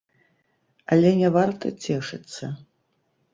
[0.95, 2.51] Але не варта цешыцца.